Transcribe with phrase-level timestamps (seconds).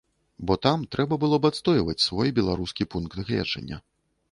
[0.49, 3.77] Бо там трэба было б адстойваць свой беларускі пункт гледжання.